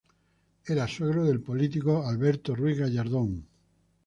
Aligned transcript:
Era 0.71 0.87
suegro 0.87 1.25
del 1.25 1.41
político 1.41 2.03
Alberto 2.07 2.55
Ruiz-Gallardón. 2.55 3.45